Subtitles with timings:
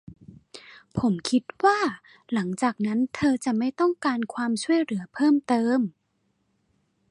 [0.97, 1.79] ผมคิดว่า
[2.33, 5.79] หลังจากนั้นเธอจะไม่ต้องการความช่วยเหลือเพิ่มเติม